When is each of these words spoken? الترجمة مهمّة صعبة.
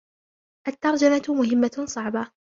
الترجمة 0.67 1.21
مهمّة 1.29 1.85
صعبة. 1.87 2.31